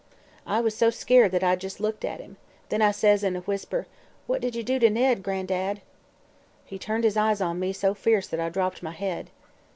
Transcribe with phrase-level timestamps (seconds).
[0.47, 2.37] "I was so skeered that I jes' looked at him.
[2.69, 3.85] Then I says in a whisper:
[4.25, 5.81] 'What did ye do to Ned, Gran'dad?'
[6.65, 9.29] "He turned his eyes on me so fierce that I dropped my head.